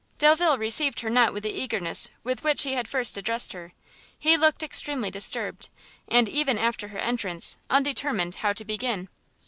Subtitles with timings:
[0.17, 3.71] Delvile received her not with the eagerness with which he had first addressed her;
[4.17, 5.69] he looked extremely disturbed,
[6.07, 9.09] and, even after her entrance, undetermined how to begin.